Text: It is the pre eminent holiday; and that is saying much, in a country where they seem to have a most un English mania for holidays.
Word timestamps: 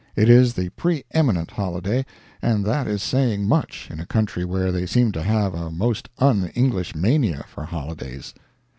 It 0.15 0.29
is 0.31 0.55
the 0.55 0.69
pre 0.69 1.03
eminent 1.11 1.51
holiday; 1.51 2.07
and 2.41 2.65
that 2.65 2.87
is 2.87 3.03
saying 3.03 3.47
much, 3.47 3.87
in 3.91 3.99
a 3.99 4.05
country 4.07 4.43
where 4.43 4.71
they 4.71 4.87
seem 4.87 5.11
to 5.11 5.21
have 5.21 5.53
a 5.53 5.69
most 5.69 6.09
un 6.17 6.47
English 6.55 6.95
mania 6.95 7.45
for 7.47 7.65
holidays. 7.65 8.33